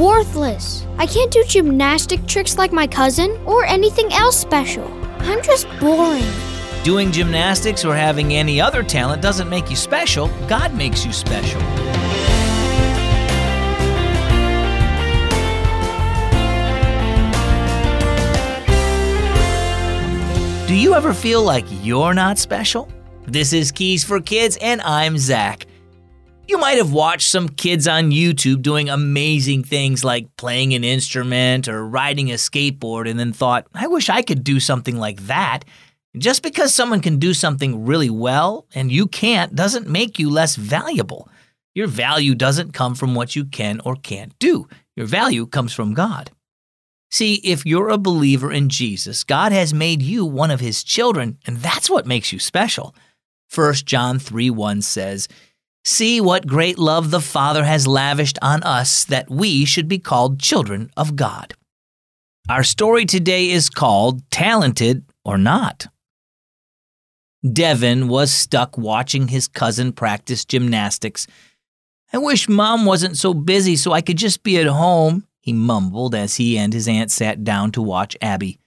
worthless. 0.00 0.86
I 0.96 1.06
can't 1.06 1.30
do 1.30 1.44
gymnastic 1.44 2.26
tricks 2.26 2.56
like 2.56 2.72
my 2.72 2.86
cousin 2.86 3.38
or 3.44 3.64
anything 3.66 4.10
else 4.12 4.38
special. 4.38 4.86
I'm 5.20 5.42
just 5.42 5.68
boring. 5.78 6.24
Doing 6.82 7.12
gymnastics 7.12 7.84
or 7.84 7.94
having 7.94 8.32
any 8.32 8.60
other 8.60 8.82
talent 8.82 9.20
doesn't 9.20 9.50
make 9.50 9.68
you 9.68 9.76
special. 9.76 10.28
God 10.48 10.74
makes 10.74 11.04
you 11.04 11.12
special. 11.12 11.60
Do 20.66 20.76
you 20.76 20.94
ever 20.94 21.12
feel 21.12 21.42
like 21.42 21.66
you're 21.82 22.14
not 22.14 22.38
special? 22.38 22.88
This 23.26 23.52
is 23.52 23.70
Keys 23.70 24.02
for 24.02 24.20
Kids, 24.20 24.56
and 24.62 24.80
I'm 24.80 25.18
Zach. 25.18 25.66
You 26.50 26.58
might 26.58 26.78
have 26.78 26.92
watched 26.92 27.30
some 27.30 27.48
kids 27.48 27.86
on 27.86 28.10
YouTube 28.10 28.60
doing 28.60 28.90
amazing 28.90 29.62
things 29.62 30.02
like 30.02 30.36
playing 30.36 30.74
an 30.74 30.82
instrument 30.82 31.68
or 31.68 31.86
riding 31.86 32.32
a 32.32 32.34
skateboard 32.34 33.08
and 33.08 33.20
then 33.20 33.32
thought, 33.32 33.68
I 33.72 33.86
wish 33.86 34.08
I 34.08 34.22
could 34.22 34.42
do 34.42 34.58
something 34.58 34.96
like 34.96 35.20
that. 35.28 35.64
Just 36.18 36.42
because 36.42 36.74
someone 36.74 37.02
can 37.02 37.20
do 37.20 37.34
something 37.34 37.86
really 37.86 38.10
well 38.10 38.66
and 38.74 38.90
you 38.90 39.06
can't 39.06 39.54
doesn't 39.54 39.86
make 39.86 40.18
you 40.18 40.28
less 40.28 40.56
valuable. 40.56 41.28
Your 41.72 41.86
value 41.86 42.34
doesn't 42.34 42.74
come 42.74 42.96
from 42.96 43.14
what 43.14 43.36
you 43.36 43.44
can 43.44 43.80
or 43.84 43.94
can't 43.94 44.36
do. 44.40 44.66
Your 44.96 45.06
value 45.06 45.46
comes 45.46 45.72
from 45.72 45.94
God. 45.94 46.32
See, 47.12 47.34
if 47.44 47.64
you're 47.64 47.90
a 47.90 47.96
believer 47.96 48.50
in 48.50 48.70
Jesus, 48.70 49.22
God 49.22 49.52
has 49.52 49.72
made 49.72 50.02
you 50.02 50.26
one 50.26 50.50
of 50.50 50.58
his 50.58 50.82
children, 50.82 51.38
and 51.46 51.58
that's 51.58 51.88
what 51.88 52.08
makes 52.08 52.32
you 52.32 52.40
special. 52.40 52.92
1 53.54 53.74
John 53.74 54.18
3 54.18 54.50
1 54.50 54.82
says, 54.82 55.28
See 55.84 56.20
what 56.20 56.46
great 56.46 56.78
love 56.78 57.10
the 57.10 57.20
Father 57.20 57.64
has 57.64 57.86
lavished 57.86 58.38
on 58.42 58.62
us 58.62 59.04
that 59.04 59.30
we 59.30 59.64
should 59.64 59.88
be 59.88 59.98
called 59.98 60.38
children 60.38 60.90
of 60.96 61.16
God. 61.16 61.54
Our 62.48 62.62
story 62.62 63.06
today 63.06 63.50
is 63.50 63.70
called 63.70 64.28
Talented 64.30 65.04
or 65.24 65.38
Not. 65.38 65.86
Devin 67.50 68.08
was 68.08 68.30
stuck 68.30 68.76
watching 68.76 69.28
his 69.28 69.48
cousin 69.48 69.92
practice 69.92 70.44
gymnastics. 70.44 71.26
I 72.12 72.18
wish 72.18 72.48
mom 72.48 72.84
wasn't 72.84 73.16
so 73.16 73.32
busy 73.32 73.76
so 73.76 73.92
I 73.92 74.02
could 74.02 74.18
just 74.18 74.42
be 74.42 74.58
at 74.58 74.66
home, 74.66 75.26
he 75.40 75.54
mumbled 75.54 76.14
as 76.14 76.36
he 76.36 76.58
and 76.58 76.72
his 76.72 76.86
aunt 76.86 77.10
sat 77.10 77.44
down 77.44 77.72
to 77.72 77.82
watch 77.82 78.16
Abby. 78.20 78.58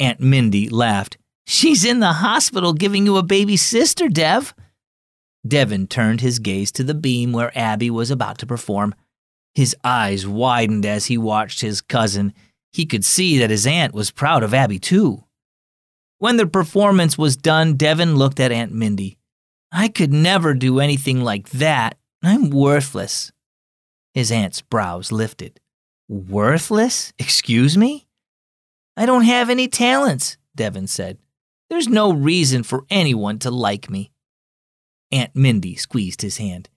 Aunt 0.00 0.20
Mindy 0.20 0.68
laughed. 0.68 1.16
She's 1.46 1.84
in 1.84 2.00
the 2.00 2.14
hospital 2.14 2.72
giving 2.72 3.06
you 3.06 3.16
a 3.18 3.22
baby 3.22 3.56
sister, 3.56 4.08
Dev. 4.08 4.52
Devin 5.48 5.86
turned 5.86 6.20
his 6.20 6.38
gaze 6.38 6.72
to 6.72 6.84
the 6.84 6.94
beam 6.94 7.32
where 7.32 7.56
Abby 7.56 7.90
was 7.90 8.10
about 8.10 8.38
to 8.38 8.46
perform. 8.46 8.94
His 9.54 9.74
eyes 9.82 10.26
widened 10.26 10.84
as 10.84 11.06
he 11.06 11.16
watched 11.16 11.60
his 11.60 11.80
cousin. 11.80 12.34
He 12.72 12.86
could 12.86 13.04
see 13.04 13.38
that 13.38 13.50
his 13.50 13.66
aunt 13.66 13.94
was 13.94 14.10
proud 14.10 14.42
of 14.42 14.52
Abby, 14.52 14.78
too. 14.78 15.24
When 16.18 16.36
the 16.36 16.46
performance 16.46 17.16
was 17.18 17.36
done, 17.36 17.74
Devin 17.74 18.16
looked 18.16 18.40
at 18.40 18.52
Aunt 18.52 18.72
Mindy. 18.72 19.18
I 19.72 19.88
could 19.88 20.12
never 20.12 20.54
do 20.54 20.80
anything 20.80 21.22
like 21.22 21.50
that. 21.50 21.98
I'm 22.22 22.50
worthless. 22.50 23.32
His 24.14 24.32
aunt's 24.32 24.62
brows 24.62 25.12
lifted. 25.12 25.60
Worthless? 26.08 27.12
Excuse 27.18 27.76
me? 27.76 28.06
I 28.96 29.04
don't 29.04 29.24
have 29.24 29.50
any 29.50 29.68
talents, 29.68 30.38
Devin 30.54 30.86
said. 30.86 31.18
There's 31.68 31.88
no 31.88 32.12
reason 32.12 32.62
for 32.62 32.84
anyone 32.88 33.38
to 33.40 33.50
like 33.50 33.90
me. 33.90 34.12
Aunt 35.12 35.34
Mindy 35.34 35.76
squeezed 35.76 36.22
his 36.22 36.38
hand. 36.38 36.68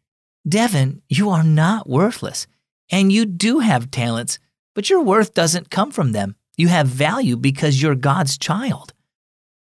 Devin, 0.47 1.01
you 1.09 1.29
are 1.29 1.43
not 1.43 1.89
worthless, 1.89 2.47
and 2.91 3.11
you 3.11 3.25
do 3.25 3.59
have 3.59 3.91
talents, 3.91 4.39
but 4.73 4.89
your 4.89 5.01
worth 5.01 5.33
doesn't 5.33 5.69
come 5.69 5.91
from 5.91 6.11
them. 6.11 6.35
You 6.57 6.67
have 6.67 6.87
value 6.87 7.37
because 7.37 7.81
you're 7.81 7.95
God's 7.95 8.37
child. 8.37 8.93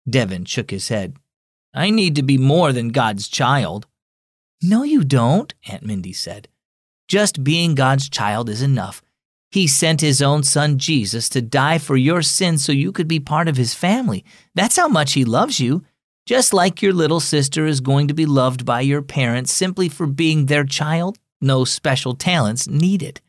Devin 0.08 0.44
shook 0.44 0.70
his 0.70 0.88
head. 0.88 1.16
I 1.74 1.90
need 1.90 2.16
to 2.16 2.22
be 2.22 2.38
more 2.38 2.72
than 2.72 2.88
God's 2.88 3.28
child. 3.28 3.86
No, 4.62 4.82
you 4.82 5.04
don't, 5.04 5.54
Aunt 5.68 5.84
Mindy 5.84 6.12
said. 6.12 6.48
Just 7.08 7.42
being 7.42 7.74
God's 7.74 8.08
child 8.08 8.48
is 8.48 8.62
enough. 8.62 9.02
He 9.50 9.66
sent 9.66 10.00
his 10.00 10.22
own 10.22 10.44
son 10.44 10.78
Jesus 10.78 11.28
to 11.30 11.42
die 11.42 11.78
for 11.78 11.96
your 11.96 12.22
sins 12.22 12.64
so 12.64 12.72
you 12.72 12.90
could 12.90 13.08
be 13.08 13.20
part 13.20 13.48
of 13.48 13.56
his 13.56 13.74
family. 13.74 14.24
That's 14.54 14.76
how 14.76 14.88
much 14.88 15.12
he 15.12 15.24
loves 15.24 15.60
you. 15.60 15.84
Just 16.24 16.54
like 16.54 16.82
your 16.82 16.92
little 16.92 17.18
sister 17.18 17.66
is 17.66 17.80
going 17.80 18.06
to 18.08 18.14
be 18.14 18.26
loved 18.26 18.64
by 18.64 18.80
your 18.80 19.02
parents 19.02 19.52
simply 19.52 19.88
for 19.88 20.06
being 20.06 20.46
their 20.46 20.64
child, 20.64 21.18
no 21.40 21.64
special 21.64 22.14
talents 22.14 22.68
needed. 22.68 23.20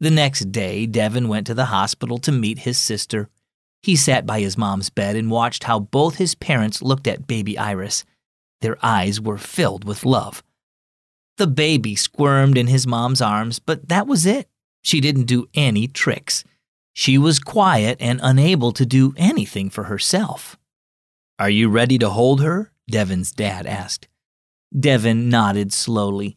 The 0.00 0.10
next 0.10 0.50
day, 0.50 0.86
Devin 0.86 1.28
went 1.28 1.46
to 1.46 1.54
the 1.54 1.66
hospital 1.66 2.18
to 2.18 2.32
meet 2.32 2.60
his 2.60 2.78
sister. 2.78 3.28
He 3.82 3.94
sat 3.94 4.26
by 4.26 4.40
his 4.40 4.58
mom's 4.58 4.90
bed 4.90 5.14
and 5.14 5.30
watched 5.30 5.64
how 5.64 5.78
both 5.78 6.16
his 6.16 6.34
parents 6.34 6.82
looked 6.82 7.06
at 7.06 7.28
baby 7.28 7.56
Iris. 7.56 8.04
Their 8.60 8.76
eyes 8.84 9.20
were 9.20 9.38
filled 9.38 9.84
with 9.84 10.04
love. 10.04 10.42
The 11.36 11.46
baby 11.46 11.94
squirmed 11.94 12.58
in 12.58 12.66
his 12.66 12.86
mom's 12.86 13.22
arms, 13.22 13.60
but 13.60 13.88
that 13.88 14.06
was 14.06 14.26
it. 14.26 14.48
She 14.82 15.00
didn't 15.00 15.24
do 15.24 15.48
any 15.54 15.86
tricks. 15.86 16.44
She 16.92 17.16
was 17.16 17.38
quiet 17.38 17.98
and 18.00 18.20
unable 18.22 18.72
to 18.72 18.84
do 18.84 19.14
anything 19.16 19.70
for 19.70 19.84
herself. 19.84 20.58
Are 21.40 21.48
you 21.48 21.70
ready 21.70 21.96
to 21.96 22.10
hold 22.10 22.42
her? 22.42 22.70
Devin's 22.90 23.32
dad 23.32 23.66
asked. 23.66 24.08
Devin 24.78 25.30
nodded 25.30 25.72
slowly. 25.72 26.36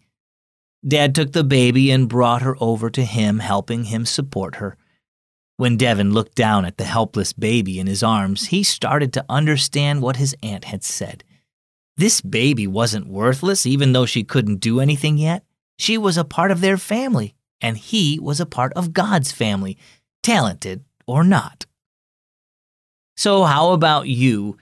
Dad 0.88 1.14
took 1.14 1.34
the 1.34 1.44
baby 1.44 1.92
and 1.92 2.08
brought 2.08 2.42
her 2.42 2.56
over 2.62 2.90
to 2.90 3.04
him, 3.04 3.40
helping 3.40 3.84
him 3.84 4.06
support 4.06 4.56
her. 4.56 4.78
When 5.58 5.76
Devin 5.76 6.14
looked 6.14 6.36
down 6.36 6.64
at 6.64 6.78
the 6.78 6.86
helpless 6.86 7.34
baby 7.34 7.80
in 7.80 7.88
his 7.88 8.02
arms, 8.02 8.48
he 8.48 8.64
started 8.64 9.12
to 9.12 9.26
understand 9.28 10.02
what 10.02 10.16
his 10.16 10.38
aunt 10.42 10.64
had 10.64 10.86
said. 10.86 11.26
This 11.98 12.22
baby 12.22 12.66
wasn't 12.66 13.08
worthless, 13.08 13.66
even 13.66 13.92
though 13.92 14.06
she 14.06 14.24
couldn't 14.24 14.62
do 14.62 14.80
anything 14.80 15.18
yet. 15.18 15.44
She 15.78 15.98
was 15.98 16.18
a 16.18 16.24
part 16.24 16.50
of 16.50 16.62
their 16.62 16.78
family, 16.78 17.36
and 17.60 17.78
he 17.78 18.20
was 18.22 18.40
a 18.40 18.46
part 18.46 18.72
of 18.74 18.94
God's 18.94 19.34
family, 19.34 19.78
talented 20.22 20.86
or 21.06 21.26
not. 21.26 21.66
So, 23.18 23.44
how 23.44 23.74
about 23.74 24.08
you? 24.08 24.58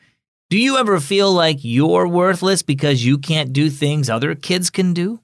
Do 0.51 0.59
you 0.59 0.75
ever 0.75 0.99
feel 0.99 1.31
like 1.31 1.59
you're 1.61 2.05
worthless 2.05 2.61
because 2.61 3.05
you 3.05 3.17
can't 3.17 3.53
do 3.53 3.69
things 3.69 4.09
other 4.09 4.35
kids 4.35 4.69
can 4.69 4.93
do? 4.93 5.21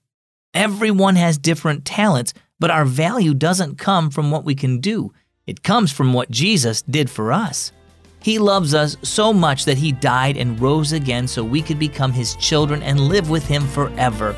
Everyone 0.53 1.17
has 1.17 1.37
different 1.37 1.83
talents, 1.83 2.33
but 2.61 2.71
our 2.71 2.85
value 2.85 3.33
doesn't 3.33 3.77
come 3.77 4.09
from 4.09 4.31
what 4.31 4.45
we 4.45 4.55
can 4.55 4.79
do. 4.79 5.11
It 5.45 5.63
comes 5.63 5.91
from 5.91 6.13
what 6.13 6.31
Jesus 6.31 6.81
did 6.81 7.09
for 7.09 7.33
us. 7.33 7.73
He 8.21 8.39
loves 8.39 8.73
us 8.73 8.95
so 9.01 9.33
much 9.33 9.65
that 9.65 9.77
He 9.77 9.91
died 9.91 10.37
and 10.37 10.61
rose 10.61 10.93
again 10.93 11.27
so 11.27 11.43
we 11.43 11.61
could 11.61 11.77
become 11.77 12.13
His 12.13 12.37
children 12.37 12.81
and 12.81 13.09
live 13.09 13.29
with 13.29 13.45
Him 13.45 13.67
forever. 13.67 14.33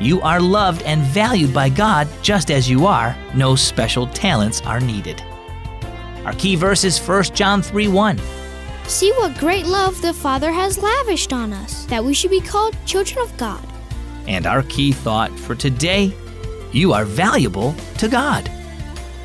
You 0.00 0.22
are 0.22 0.40
loved 0.40 0.80
and 0.84 1.02
valued 1.02 1.52
by 1.52 1.68
God 1.68 2.08
just 2.22 2.50
as 2.50 2.66
you 2.66 2.86
are. 2.86 3.14
No 3.34 3.56
special 3.56 4.06
talents 4.06 4.62
are 4.62 4.80
needed. 4.80 5.20
Our 6.24 6.32
key 6.32 6.56
verse 6.56 6.82
is 6.84 6.98
1 6.98 7.24
John 7.24 7.60
3 7.60 7.88
1. 7.88 8.18
See 8.90 9.12
what 9.12 9.38
great 9.38 9.66
love 9.66 10.02
the 10.02 10.12
Father 10.12 10.50
has 10.50 10.76
lavished 10.76 11.32
on 11.32 11.52
us, 11.52 11.84
that 11.86 12.04
we 12.04 12.12
should 12.12 12.32
be 12.32 12.40
called 12.40 12.76
children 12.86 13.20
of 13.20 13.34
God. 13.36 13.64
And 14.26 14.46
our 14.46 14.64
key 14.64 14.90
thought 14.90 15.30
for 15.38 15.54
today 15.54 16.12
you 16.72 16.92
are 16.92 17.04
valuable 17.04 17.72
to 17.98 18.08
God. 18.08 18.48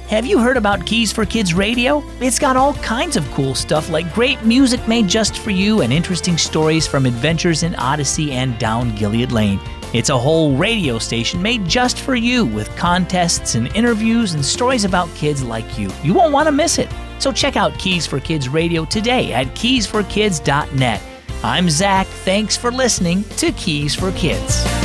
Have 0.07 0.27
you 0.27 0.37
heard 0.37 0.55
about 0.55 0.85
Keys 0.85 1.11
for 1.11 1.25
Kids 1.25 1.55
Radio? 1.55 2.03
It's 2.21 2.37
got 2.37 2.55
all 2.55 2.75
kinds 2.75 3.17
of 3.17 3.29
cool 3.31 3.55
stuff 3.55 3.89
like 3.89 4.13
great 4.13 4.43
music 4.43 4.87
made 4.87 5.07
just 5.07 5.39
for 5.39 5.49
you 5.49 5.81
and 5.81 5.91
interesting 5.91 6.37
stories 6.37 6.85
from 6.85 7.07
adventures 7.07 7.63
in 7.63 7.73
Odyssey 7.75 8.33
and 8.33 8.57
down 8.59 8.95
Gilead 8.95 9.31
Lane. 9.31 9.59
It's 9.93 10.09
a 10.09 10.17
whole 10.17 10.55
radio 10.55 10.99
station 10.99 11.41
made 11.41 11.65
just 11.65 11.97
for 11.97 12.13
you 12.13 12.45
with 12.45 12.73
contests 12.77 13.55
and 13.55 13.75
interviews 13.75 14.35
and 14.35 14.45
stories 14.45 14.85
about 14.85 15.13
kids 15.15 15.41
like 15.41 15.79
you. 15.79 15.89
You 16.03 16.13
won't 16.13 16.33
want 16.33 16.45
to 16.45 16.51
miss 16.51 16.77
it. 16.77 16.89
So 17.19 17.31
check 17.31 17.55
out 17.55 17.77
Keys 17.79 18.05
for 18.05 18.19
Kids 18.19 18.49
Radio 18.49 18.85
today 18.85 19.33
at 19.33 19.47
keysforkids.net. 19.47 21.01
I'm 21.43 21.69
Zach. 21.69 22.07
Thanks 22.07 22.57
for 22.57 22.71
listening 22.71 23.23
to 23.37 23.51
Keys 23.51 23.93
for 23.95 24.11
Kids. 24.13 24.84